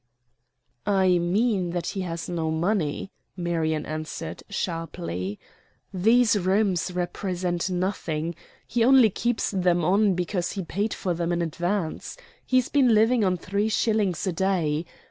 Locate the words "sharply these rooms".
4.49-6.89